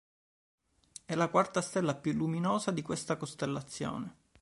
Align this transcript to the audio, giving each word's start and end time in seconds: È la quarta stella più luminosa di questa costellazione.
È 1.05 1.13
la 1.13 1.27
quarta 1.27 1.61
stella 1.61 1.93
più 1.93 2.13
luminosa 2.13 2.71
di 2.71 2.81
questa 2.81 3.17
costellazione. 3.17 4.15